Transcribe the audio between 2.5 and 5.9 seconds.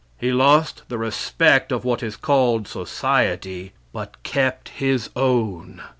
society, but kept his own.